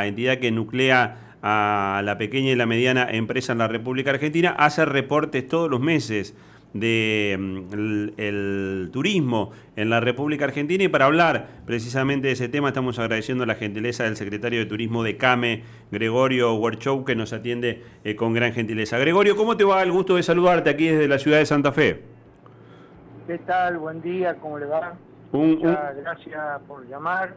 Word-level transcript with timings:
la 0.00 0.06
entidad 0.06 0.38
que 0.38 0.50
nuclea 0.50 1.36
a 1.42 2.02
la 2.04 2.18
pequeña 2.18 2.50
y 2.50 2.56
la 2.56 2.66
mediana 2.66 3.08
empresa 3.10 3.52
en 3.52 3.58
la 3.58 3.68
República 3.68 4.10
Argentina, 4.10 4.54
hace 4.58 4.84
reportes 4.84 5.46
todos 5.46 5.70
los 5.70 5.80
meses 5.80 6.34
de 6.72 7.36
mm, 7.38 8.18
el, 8.18 8.90
turismo 8.92 9.52
en 9.76 9.90
la 9.90 10.00
República 10.00 10.44
Argentina 10.44 10.84
y 10.84 10.88
para 10.88 11.06
hablar 11.06 11.46
precisamente 11.64 12.28
de 12.28 12.32
ese 12.34 12.48
tema 12.48 12.68
estamos 12.68 12.98
agradeciendo 12.98 13.46
la 13.46 13.54
gentileza 13.54 14.04
del 14.04 14.16
secretario 14.16 14.58
de 14.58 14.66
Turismo 14.66 15.02
de 15.02 15.16
CAME, 15.16 15.62
Gregorio 15.90 16.54
Werchow, 16.54 17.04
que 17.04 17.14
nos 17.14 17.32
atiende 17.32 17.82
eh, 18.04 18.16
con 18.16 18.34
gran 18.34 18.52
gentileza. 18.52 18.98
Gregorio, 18.98 19.36
¿cómo 19.36 19.56
te 19.56 19.64
va? 19.64 19.82
El 19.82 19.92
gusto 19.92 20.16
de 20.16 20.22
saludarte 20.22 20.70
aquí 20.70 20.88
desde 20.88 21.08
la 21.08 21.18
ciudad 21.18 21.38
de 21.38 21.46
Santa 21.46 21.72
Fe. 21.72 22.02
¿Qué 23.26 23.38
tal? 23.38 23.78
Buen 23.78 24.00
día, 24.02 24.34
¿cómo 24.36 24.58
le 24.58 24.66
va? 24.66 24.94
Muchas 25.32 25.96
gracias 25.96 26.60
por 26.66 26.86
llamar. 26.88 27.34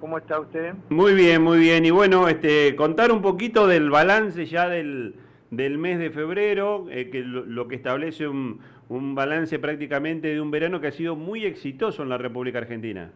¿Cómo 0.00 0.16
está 0.16 0.40
usted? 0.40 0.74
Muy 0.88 1.14
bien, 1.14 1.42
muy 1.42 1.58
bien. 1.58 1.84
Y 1.84 1.90
bueno, 1.90 2.26
este, 2.26 2.74
contar 2.74 3.12
un 3.12 3.20
poquito 3.20 3.66
del 3.66 3.90
balance 3.90 4.46
ya 4.46 4.66
del, 4.66 5.14
del 5.50 5.76
mes 5.76 5.98
de 5.98 6.10
febrero, 6.10 6.86
eh, 6.90 7.10
que 7.10 7.20
lo, 7.20 7.68
que 7.68 7.76
establece 7.76 8.26
un, 8.26 8.60
un, 8.88 9.14
balance 9.14 9.58
prácticamente 9.58 10.28
de 10.28 10.40
un 10.40 10.50
verano 10.50 10.80
que 10.80 10.86
ha 10.86 10.92
sido 10.92 11.16
muy 11.16 11.44
exitoso 11.44 12.02
en 12.02 12.08
la 12.08 12.16
República 12.16 12.58
Argentina. 12.58 13.12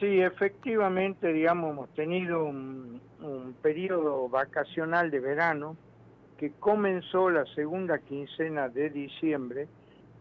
Sí, 0.00 0.20
efectivamente, 0.20 1.30
digamos, 1.30 1.72
hemos 1.72 1.94
tenido 1.94 2.44
un, 2.44 3.00
un 3.20 3.54
periodo 3.60 4.28
vacacional 4.30 5.10
de 5.10 5.20
verano 5.20 5.76
que 6.38 6.52
comenzó 6.52 7.28
la 7.28 7.44
segunda 7.54 7.98
quincena 7.98 8.70
de 8.70 8.88
diciembre, 8.88 9.68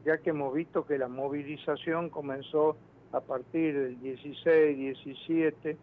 ya 0.06 0.18
que 0.18 0.32
hemos 0.32 0.54
visto 0.54 0.86
que 0.86 0.98
la 0.98 1.08
movilización 1.08 2.10
comenzó 2.10 2.76
a 3.14 3.22
partir 3.22 3.80
del 3.80 4.00
16, 4.02 4.78
17, 4.78 5.78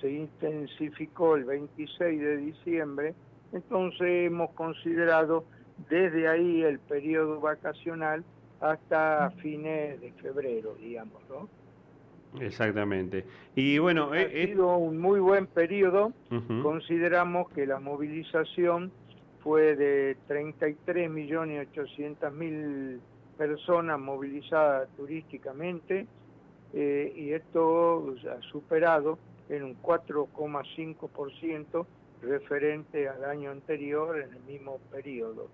se 0.00 0.10
intensificó 0.10 1.36
el 1.36 1.44
26 1.44 2.20
de 2.20 2.36
diciembre, 2.38 3.14
entonces 3.52 4.26
hemos 4.26 4.50
considerado 4.50 5.44
desde 5.88 6.28
ahí 6.28 6.62
el 6.62 6.80
periodo 6.80 7.40
vacacional 7.40 8.24
hasta 8.60 9.30
fines 9.42 10.00
de 10.00 10.12
febrero, 10.12 10.74
digamos, 10.80 11.22
¿no? 11.28 11.48
Exactamente. 12.40 13.26
Y 13.54 13.78
bueno, 13.78 14.12
ha 14.12 14.20
eh, 14.20 14.46
sido 14.46 14.76
un 14.76 14.98
muy 14.98 15.20
buen 15.20 15.46
periodo. 15.46 16.12
Consideramos 16.62 17.50
que 17.50 17.66
la 17.66 17.78
movilización 17.78 18.90
fue 19.42 19.76
de 19.76 20.16
33 20.28 21.10
millones 21.10 21.68
800 21.72 22.32
mil 22.32 23.00
personas 23.36 24.00
movilizadas 24.00 24.88
turísticamente 24.96 26.06
eh, 26.72 27.12
y 27.14 27.32
esto 27.32 28.14
ha 28.30 28.40
superado 28.50 29.18
en 29.48 29.64
un 29.64 29.82
4,5% 29.82 31.86
referente 32.22 33.08
al 33.08 33.24
año 33.24 33.50
anterior 33.50 34.20
en 34.20 34.32
el 34.32 34.42
mismo 34.44 34.78
periodo. 34.90 35.48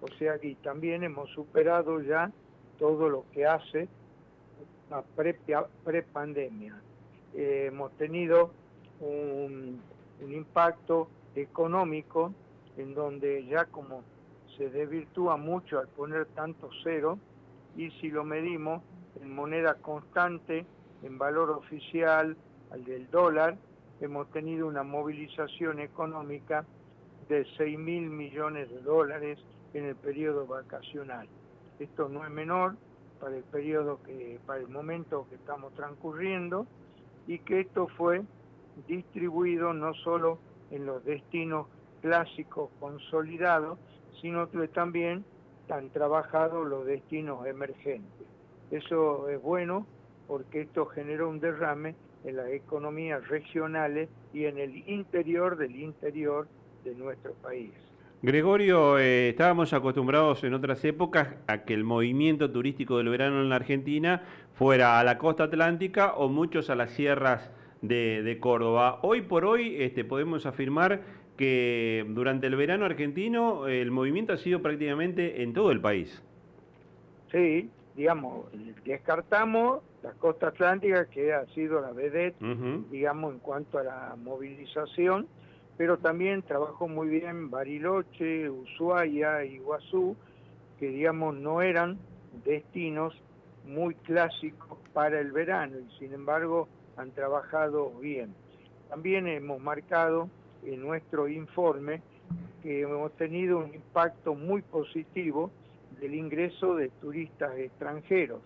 O 0.00 0.08
sea 0.18 0.38
que 0.38 0.54
también 0.56 1.02
hemos 1.02 1.30
superado 1.30 2.00
ya 2.00 2.30
todo 2.78 3.08
lo 3.08 3.24
que 3.32 3.46
hace 3.46 3.88
la 4.90 5.02
pre-pandemia. 5.84 6.80
Eh, 7.34 7.66
hemos 7.68 7.92
tenido 7.92 8.50
un, 9.00 9.80
un 10.20 10.32
impacto 10.32 11.08
económico 11.34 12.34
en 12.76 12.94
donde 12.94 13.46
ya 13.46 13.64
como 13.66 14.02
se 14.56 14.68
desvirtúa 14.68 15.36
mucho 15.36 15.78
al 15.78 15.88
poner 15.88 16.26
tanto 16.26 16.68
cero 16.82 17.18
y 17.76 17.90
si 17.92 18.10
lo 18.10 18.24
medimos 18.24 18.82
en 19.20 19.34
moneda 19.34 19.74
constante, 19.74 20.64
en 21.02 21.18
valor 21.18 21.50
oficial 21.50 22.36
al 22.70 22.84
del 22.84 23.10
dólar, 23.10 23.56
hemos 24.00 24.30
tenido 24.30 24.66
una 24.66 24.82
movilización 24.82 25.80
económica 25.80 26.64
de 27.28 27.46
6 27.56 27.78
mil 27.78 28.10
millones 28.10 28.70
de 28.70 28.80
dólares 28.80 29.38
en 29.74 29.84
el 29.84 29.96
periodo 29.96 30.46
vacacional. 30.46 31.28
Esto 31.78 32.08
no 32.08 32.24
es 32.24 32.30
menor 32.30 32.76
para 33.20 33.36
el 33.36 33.44
periodo 33.44 34.02
que, 34.02 34.40
para 34.46 34.60
el 34.60 34.68
momento 34.68 35.26
que 35.28 35.36
estamos 35.36 35.72
transcurriendo 35.74 36.66
y 37.26 37.38
que 37.38 37.60
esto 37.60 37.86
fue 37.96 38.22
distribuido 38.88 39.72
no 39.72 39.94
solo 39.94 40.38
en 40.70 40.86
los 40.86 41.04
destinos 41.04 41.68
clásicos 42.00 42.70
consolidados, 42.80 43.78
sino 44.20 44.50
que 44.50 44.66
también 44.68 45.24
han 45.70 45.90
trabajado 45.90 46.64
los 46.64 46.84
destinos 46.84 47.46
emergentes. 47.46 48.26
Eso 48.72 49.28
es 49.28 49.40
bueno 49.40 49.86
porque 50.26 50.62
esto 50.62 50.86
generó 50.86 51.28
un 51.28 51.40
derrame 51.40 51.94
en 52.24 52.36
las 52.36 52.48
economías 52.48 53.28
regionales 53.28 54.08
y 54.32 54.46
en 54.46 54.58
el 54.58 54.88
interior 54.88 55.56
del 55.58 55.76
interior 55.76 56.48
de 56.82 56.94
nuestro 56.94 57.34
país. 57.34 57.70
Gregorio, 58.22 58.98
eh, 58.98 59.28
estábamos 59.28 59.72
acostumbrados 59.72 60.42
en 60.44 60.54
otras 60.54 60.82
épocas 60.84 61.34
a 61.48 61.64
que 61.64 61.74
el 61.74 61.84
movimiento 61.84 62.50
turístico 62.50 62.96
del 62.96 63.10
verano 63.10 63.42
en 63.42 63.50
la 63.50 63.56
Argentina 63.56 64.22
fuera 64.54 64.98
a 64.98 65.04
la 65.04 65.18
costa 65.18 65.44
atlántica 65.44 66.14
o 66.14 66.28
muchos 66.28 66.70
a 66.70 66.74
las 66.74 66.92
sierras 66.92 67.50
de, 67.82 68.38
Córdoba. 68.40 69.00
Hoy 69.02 69.20
por 69.20 69.44
hoy 69.44 69.82
este, 69.82 70.04
podemos 70.04 70.46
afirmar 70.46 71.02
que 71.36 72.06
durante 72.08 72.46
el 72.46 72.56
verano 72.56 72.86
argentino 72.86 73.66
el 73.66 73.90
movimiento 73.90 74.32
ha 74.32 74.38
sido 74.38 74.62
prácticamente 74.62 75.42
en 75.42 75.52
todo 75.52 75.72
el 75.72 75.80
país. 75.80 76.22
Sí, 77.32 77.68
digamos, 77.94 78.46
descartamos 78.84 79.82
la 80.02 80.12
costa 80.12 80.48
atlántica, 80.48 81.06
que 81.06 81.32
ha 81.32 81.46
sido 81.46 81.80
la 81.80 81.92
vedette, 81.92 82.36
digamos, 82.90 83.34
en 83.34 83.40
cuanto 83.40 83.78
a 83.78 83.84
la 83.84 84.16
movilización, 84.16 85.28
pero 85.76 85.98
también 85.98 86.42
trabajó 86.42 86.88
muy 86.88 87.08
bien 87.08 87.50
Bariloche, 87.50 88.48
Ushuaia, 88.50 89.44
Iguazú, 89.44 90.16
que 90.78 90.88
digamos 90.88 91.34
no 91.36 91.62
eran 91.62 91.98
destinos 92.44 93.14
muy 93.66 93.94
clásicos 93.94 94.78
para 94.92 95.20
el 95.20 95.32
verano 95.32 95.76
y 95.78 95.98
sin 95.98 96.12
embargo 96.12 96.68
han 96.96 97.12
trabajado 97.12 97.90
bien. 98.00 98.34
También 98.88 99.26
hemos 99.26 99.60
marcado 99.60 100.28
en 100.64 100.80
nuestro 100.80 101.28
informe 101.28 102.02
que 102.62 102.82
hemos 102.82 103.12
tenido 103.12 103.58
un 103.58 103.74
impacto 103.74 104.34
muy 104.34 104.62
positivo 104.62 105.50
del 106.02 106.16
ingreso 106.16 106.74
de 106.74 106.88
turistas 106.88 107.56
extranjeros. 107.56 108.40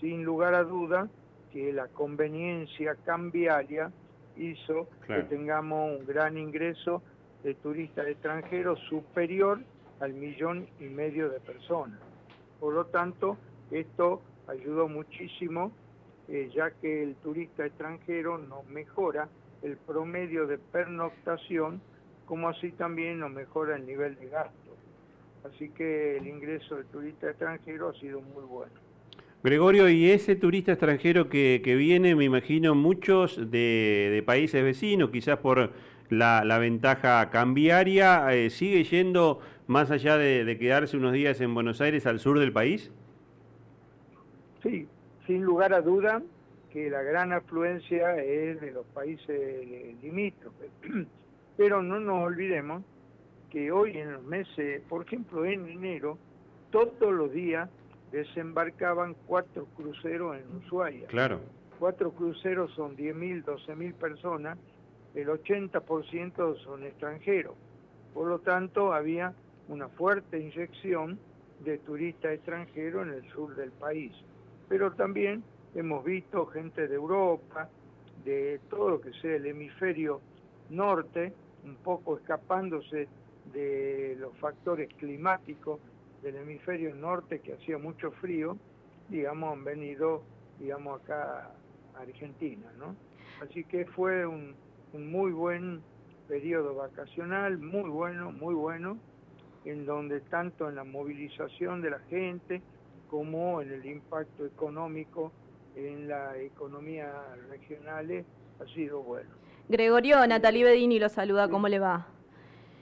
Sin 0.00 0.24
lugar 0.24 0.54
a 0.54 0.64
duda 0.64 1.10
que 1.52 1.70
la 1.70 1.88
conveniencia 1.88 2.96
cambiaria 3.04 3.92
hizo 4.34 4.88
que 5.06 5.22
tengamos 5.24 6.00
un 6.00 6.06
gran 6.06 6.38
ingreso 6.38 7.02
de 7.44 7.52
turistas 7.52 8.06
extranjeros 8.06 8.80
superior 8.88 9.60
al 10.00 10.14
millón 10.14 10.66
y 10.80 10.84
medio 10.84 11.28
de 11.28 11.38
personas. 11.40 12.00
Por 12.58 12.72
lo 12.72 12.86
tanto, 12.86 13.36
esto 13.70 14.22
ayudó 14.48 14.88
muchísimo, 14.88 15.70
eh, 16.28 16.50
ya 16.54 16.70
que 16.70 17.02
el 17.02 17.16
turista 17.16 17.66
extranjero 17.66 18.38
nos 18.38 18.66
mejora 18.68 19.28
el 19.60 19.76
promedio 19.76 20.46
de 20.46 20.56
pernoctación, 20.56 21.82
como 22.24 22.48
así 22.48 22.72
también 22.72 23.18
nos 23.18 23.30
mejora 23.30 23.76
el 23.76 23.84
nivel 23.84 24.16
de 24.16 24.28
gasto. 24.30 24.61
Así 25.44 25.70
que 25.70 26.16
el 26.18 26.26
ingreso 26.26 26.76
de 26.76 26.84
turista 26.84 27.30
extranjero 27.30 27.88
ha 27.88 27.94
sido 27.94 28.20
muy 28.20 28.44
bueno. 28.44 28.72
Gregorio, 29.42 29.88
y 29.88 30.08
ese 30.08 30.36
turista 30.36 30.70
extranjero 30.70 31.28
que, 31.28 31.60
viene, 31.76 32.14
me 32.14 32.24
imagino, 32.24 32.76
muchos 32.76 33.50
de, 33.50 34.22
países 34.24 34.62
vecinos, 34.62 35.10
quizás 35.10 35.38
por 35.38 35.72
la, 36.10 36.58
ventaja 36.60 37.28
cambiaria, 37.30 38.32
eh, 38.32 38.50
¿sigue 38.50 38.84
yendo 38.84 39.40
más 39.66 39.90
allá 39.90 40.16
de, 40.16 40.56
quedarse 40.58 40.96
unos 40.96 41.12
días 41.12 41.40
en 41.40 41.54
Buenos 41.54 41.80
Aires 41.80 42.06
al 42.06 42.20
sur 42.20 42.38
del 42.38 42.52
país? 42.52 42.92
Sí, 44.62 44.86
sin 45.26 45.42
lugar 45.42 45.74
a 45.74 45.80
duda 45.80 46.22
que 46.72 46.88
la 46.88 47.02
gran 47.02 47.32
afluencia 47.32 48.16
es 48.22 48.60
de 48.60 48.70
los 48.70 48.86
países 48.86 49.36
limítrofes. 50.02 50.70
Pero 51.56 51.82
no 51.82 51.98
nos 51.98 52.22
olvidemos 52.22 52.84
que 53.52 53.70
hoy 53.70 53.98
en 53.98 54.14
los 54.14 54.24
meses, 54.24 54.80
por 54.88 55.04
ejemplo 55.04 55.44
en 55.44 55.68
enero, 55.68 56.16
todos 56.70 57.12
los 57.12 57.30
días 57.30 57.68
desembarcaban 58.10 59.14
cuatro 59.26 59.66
cruceros 59.76 60.38
en 60.38 60.56
Ushuaia. 60.56 61.06
Claro. 61.08 61.38
Cuatro 61.78 62.12
cruceros 62.12 62.72
son 62.74 62.96
10.000, 62.96 63.44
12.000 63.44 63.92
personas, 63.92 64.56
el 65.14 65.28
80% 65.28 66.64
son 66.64 66.84
extranjeros. 66.84 67.54
Por 68.14 68.28
lo 68.28 68.38
tanto, 68.38 68.94
había 68.94 69.34
una 69.68 69.88
fuerte 69.88 70.38
inyección 70.38 71.18
de 71.60 71.76
turistas 71.76 72.32
extranjeros 72.32 73.06
en 73.06 73.14
el 73.14 73.30
sur 73.32 73.54
del 73.54 73.72
país. 73.72 74.12
Pero 74.70 74.92
también 74.92 75.44
hemos 75.74 76.02
visto 76.06 76.46
gente 76.46 76.88
de 76.88 76.94
Europa, 76.94 77.68
de 78.24 78.60
todo 78.70 78.88
lo 78.88 79.00
que 79.02 79.12
sea 79.20 79.36
el 79.36 79.44
hemisferio 79.44 80.22
norte, 80.70 81.34
un 81.64 81.76
poco 81.76 82.16
escapándose 82.16 83.08
de 83.52 84.16
los 84.18 84.36
factores 84.38 84.88
climáticos 84.94 85.80
del 86.22 86.36
hemisferio 86.36 86.94
norte 86.94 87.40
que 87.40 87.54
hacía 87.54 87.78
mucho 87.78 88.12
frío, 88.12 88.56
digamos, 89.08 89.52
han 89.52 89.64
venido, 89.64 90.22
digamos, 90.58 91.02
acá 91.02 91.50
a 91.94 92.00
Argentina, 92.00 92.72
¿no? 92.78 92.94
Así 93.42 93.64
que 93.64 93.84
fue 93.86 94.24
un, 94.24 94.54
muy 94.92 95.32
buen 95.32 95.82
periodo 96.28 96.74
vacacional, 96.74 97.58
muy 97.58 97.88
bueno, 97.90 98.30
muy 98.30 98.54
bueno, 98.54 98.98
en 99.64 99.84
donde 99.84 100.20
tanto 100.20 100.68
en 100.68 100.76
la 100.76 100.84
movilización 100.84 101.82
de 101.82 101.90
la 101.90 101.98
gente 102.10 102.62
como 103.08 103.60
en 103.60 103.72
el 103.72 103.84
impacto 103.84 104.46
económico 104.46 105.32
en 105.74 106.08
la 106.08 106.36
economía 106.38 107.10
regionales 107.48 108.26
ha 108.60 108.74
sido 108.74 109.02
bueno. 109.02 109.30
Gregorio, 109.68 110.26
Natalie 110.26 110.64
Bedini 110.64 110.98
lo 110.98 111.08
saluda, 111.08 111.48
¿cómo 111.48 111.68
le 111.68 111.78
va? 111.78 112.06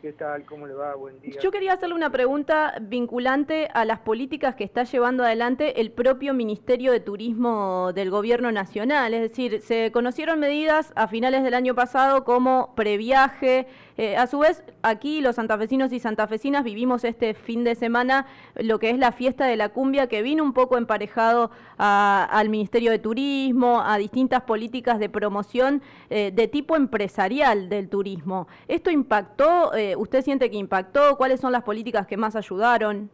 ¿Qué 0.00 0.14
tal? 0.14 0.46
¿Cómo 0.46 0.66
le 0.66 0.72
va? 0.72 0.94
Buen 0.94 1.20
día. 1.20 1.38
Yo 1.42 1.50
quería 1.50 1.74
hacerle 1.74 1.94
una 1.94 2.10
pregunta 2.10 2.74
vinculante 2.80 3.68
a 3.74 3.84
las 3.84 3.98
políticas 3.98 4.54
que 4.54 4.64
está 4.64 4.84
llevando 4.84 5.24
adelante 5.24 5.82
el 5.82 5.92
propio 5.92 6.32
Ministerio 6.32 6.90
de 6.90 7.00
Turismo 7.00 7.92
del 7.92 8.10
Gobierno 8.10 8.50
Nacional. 8.50 9.12
Es 9.12 9.20
decir, 9.20 9.60
se 9.60 9.92
conocieron 9.92 10.40
medidas 10.40 10.94
a 10.96 11.06
finales 11.06 11.44
del 11.44 11.52
año 11.52 11.74
pasado 11.74 12.24
como 12.24 12.74
previaje. 12.74 13.66
Eh, 14.00 14.16
a 14.16 14.26
su 14.26 14.38
vez, 14.38 14.64
aquí 14.80 15.20
los 15.20 15.36
santafesinos 15.36 15.92
y 15.92 16.00
santafesinas 16.00 16.64
vivimos 16.64 17.04
este 17.04 17.34
fin 17.34 17.64
de 17.64 17.74
semana 17.74 18.24
lo 18.54 18.78
que 18.78 18.88
es 18.88 18.98
la 18.98 19.12
fiesta 19.12 19.44
de 19.44 19.58
la 19.58 19.68
cumbia, 19.68 20.06
que 20.06 20.22
vino 20.22 20.42
un 20.42 20.54
poco 20.54 20.78
emparejado 20.78 21.50
al 21.76 22.48
Ministerio 22.48 22.92
de 22.92 22.98
Turismo, 22.98 23.82
a 23.82 23.98
distintas 23.98 24.44
políticas 24.44 25.00
de 25.00 25.10
promoción 25.10 25.82
eh, 26.08 26.32
de 26.34 26.48
tipo 26.48 26.76
empresarial 26.76 27.68
del 27.68 27.90
turismo. 27.90 28.48
¿Esto 28.68 28.90
impactó? 28.90 29.74
Eh, 29.74 29.94
¿Usted 29.96 30.22
siente 30.22 30.50
que 30.50 30.56
impactó? 30.56 31.18
¿Cuáles 31.18 31.38
son 31.38 31.52
las 31.52 31.62
políticas 31.62 32.06
que 32.06 32.16
más 32.16 32.36
ayudaron? 32.36 33.10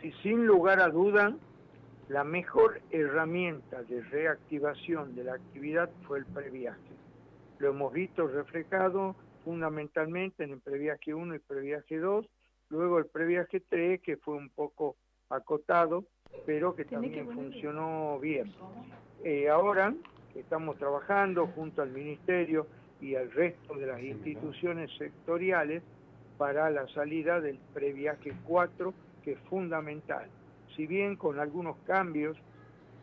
Sí, 0.00 0.14
sin 0.22 0.46
lugar 0.46 0.80
a 0.80 0.88
duda, 0.88 1.34
la 2.08 2.24
mejor 2.24 2.80
herramienta 2.90 3.82
de 3.82 4.00
reactivación 4.00 5.14
de 5.14 5.24
la 5.24 5.34
actividad 5.34 5.90
fue 6.06 6.20
el 6.20 6.24
previaje. 6.24 6.80
Lo 7.58 7.68
hemos 7.68 7.92
visto 7.92 8.26
reflejado 8.26 9.14
fundamentalmente 9.44 10.44
en 10.44 10.52
el 10.52 10.60
previaje 10.60 11.14
1 11.14 11.34
y 11.34 11.38
previaje 11.38 11.98
2, 11.98 12.26
luego 12.70 12.98
el 12.98 13.06
previaje 13.06 13.60
3 13.60 14.00
que 14.00 14.16
fue 14.16 14.34
un 14.34 14.50
poco 14.50 14.96
acotado, 15.28 16.04
pero 16.46 16.74
que 16.74 16.84
también 16.84 17.30
funcionó 17.32 18.18
bien. 18.18 18.52
Eh, 19.22 19.48
ahora 19.48 19.94
estamos 20.34 20.76
trabajando 20.78 21.46
junto 21.48 21.82
al 21.82 21.90
Ministerio 21.90 22.66
y 23.00 23.14
al 23.14 23.30
resto 23.30 23.74
de 23.74 23.86
las 23.86 24.02
instituciones 24.02 24.90
sectoriales 24.96 25.82
para 26.38 26.70
la 26.70 26.88
salida 26.88 27.40
del 27.40 27.58
previaje 27.72 28.32
4, 28.44 28.94
que 29.22 29.32
es 29.32 29.38
fundamental. 29.50 30.28
Si 30.74 30.86
bien 30.86 31.16
con 31.16 31.38
algunos 31.38 31.76
cambios, 31.86 32.36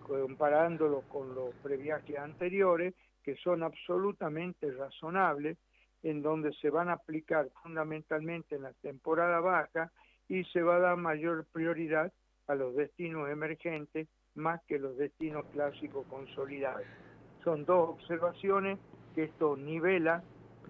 comparándolo 0.06 1.02
con 1.08 1.34
los 1.34 1.54
previajes 1.64 2.18
anteriores, 2.18 2.94
que 3.24 3.36
son 3.38 3.64
absolutamente 3.64 4.72
razonables, 4.72 5.58
en 6.04 6.22
donde 6.22 6.52
se 6.54 6.70
van 6.70 6.90
a 6.90 6.94
aplicar 6.94 7.50
fundamentalmente 7.62 8.56
en 8.56 8.64
la 8.64 8.74
temporada 8.82 9.40
baja 9.40 9.92
y 10.28 10.44
se 10.46 10.62
va 10.62 10.78
a 10.78 10.80
dar 10.80 10.98
mayor 10.98 11.46
prioridad 11.52 12.12
a 12.48 12.56
los 12.56 12.76
destinos 12.76 13.30
emergentes 13.30 14.08
más 14.36 14.62
que 14.64 14.80
los 14.80 14.98
destinos 14.98 15.46
clásicos 15.52 16.06
consolidados. 16.08 16.84
Son 17.44 17.66
dos 17.66 17.90
observaciones 17.90 18.80
que 19.14 19.24
esto 19.24 19.58
nivela, 19.58 20.24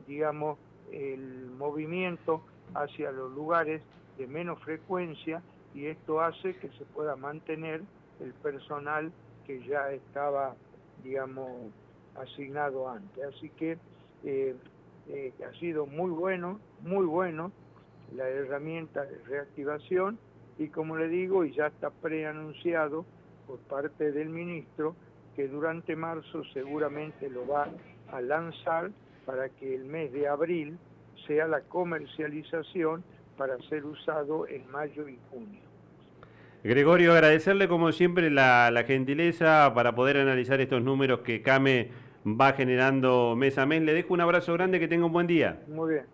digamos, 0.08 0.58
el 0.92 1.52
movimiento 1.52 2.44
hacia 2.74 3.12
los 3.12 3.32
lugares 3.32 3.82
de 4.18 4.28
menos 4.28 4.62
frecuencia 4.64 5.42
y 5.74 5.86
esto 5.86 6.22
hace 6.22 6.56
que 6.58 6.70
se 6.70 6.86
pueda 6.86 7.16
mantener 7.16 7.82
el 8.20 8.34
personal 8.34 9.12
que 9.46 9.64
ya 9.66 9.92
estaba, 9.92 10.56
digamos, 11.04 11.72
asignado 12.16 12.90
antes. 12.90 13.24
Así 13.24 13.50
que 13.50 13.78
eh, 14.24 14.56
eh, 15.14 15.34
ha 15.48 15.60
sido 15.60 15.86
muy 15.86 16.12
bueno, 16.12 16.60
muy 16.82 17.06
bueno 17.06 17.52
la 18.16 18.28
herramienta 18.28 19.06
de 19.06 19.18
reactivación 19.28 20.18
y 20.58 20.68
como 20.68 20.96
le 20.96 21.08
digo, 21.08 21.44
y 21.44 21.54
ya 21.54 21.68
está 21.68 21.90
preanunciado 21.90 23.06
por 23.48 23.60
parte 23.60 24.12
del 24.12 24.30
ministro, 24.30 24.96
que 25.36 25.48
durante 25.48 25.96
marzo 25.96 26.44
seguramente 26.54 27.30
lo 27.30 27.48
va 27.48 27.68
a 28.12 28.22
lanzar 28.22 28.92
para 29.26 29.50
que 29.50 29.74
el 29.76 29.86
mes 29.86 30.12
de 30.12 30.28
abril 30.28 30.78
sea 31.26 31.48
la 31.48 31.62
comercialización 31.62 33.04
para 33.38 33.58
ser 33.70 33.86
usado 33.86 34.48
en 34.48 34.70
mayo 34.70 35.08
y 35.08 35.18
junio. 35.30 35.62
Gregorio, 36.64 37.14
agradecerle 37.14 37.68
como 37.68 37.92
siempre 37.92 38.30
la, 38.30 38.70
la 38.70 38.84
gentileza 38.84 39.72
para 39.74 39.96
poder 39.96 40.18
analizar 40.18 40.62
estos 40.62 40.84
números 40.84 41.22
que 41.22 41.42
CAME 41.42 41.90
va 42.26 42.54
generando 42.54 43.36
mes 43.36 43.58
a 43.58 43.66
mes. 43.66 43.82
Le 43.82 43.94
dejo 43.94 44.14
un 44.14 44.22
abrazo 44.22 44.54
grande, 44.54 44.80
que 44.80 44.88
tenga 44.88 45.06
un 45.06 45.14
buen 45.14 45.28
día. 45.28 45.62
Muy 45.68 45.94
bien, 45.94 46.06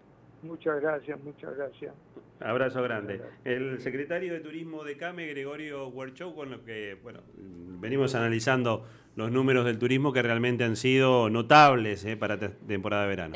muchas 0.44 0.81
gracias, 0.81 1.19
muchas 1.24 1.56
gracias. 1.56 1.94
Abrazo 2.39 2.83
grande. 2.83 3.21
El 3.44 3.80
secretario 3.80 4.33
de 4.33 4.39
Turismo 4.39 4.83
de 4.83 4.95
CAME, 4.95 5.25
Gregorio 5.27 5.88
Huerchou, 5.88 6.36
con 6.36 6.51
lo 6.51 6.63
que, 6.63 6.95
bueno, 7.01 7.21
venimos 7.36 8.13
analizando 8.13 8.86
los 9.15 9.31
números 9.31 9.65
del 9.65 9.80
turismo 9.80 10.13
que 10.13 10.21
realmente 10.21 10.63
han 10.63 10.75
sido 10.75 11.31
notables 11.31 12.06
eh, 12.06 12.15
para 12.15 12.38
temporada 12.38 13.03
de 13.03 13.10
verano. 13.10 13.25